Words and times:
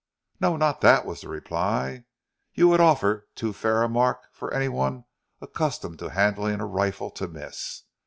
"No, 0.39 0.57
not 0.57 0.81
that," 0.81 1.05
was 1.05 1.21
the 1.21 1.29
reply. 1.29 2.05
"You 2.55 2.67
would 2.69 2.79
offer 2.81 3.27
too 3.35 3.53
fair 3.53 3.83
a 3.83 3.87
mark 3.87 4.23
for 4.33 4.51
any 4.51 4.67
one 4.67 5.05
accustomed 5.39 5.99
to 5.99 6.09
handling 6.09 6.59
a 6.59 6.65
rifle 6.65 7.11
to 7.11 7.27
miss. 7.27 7.83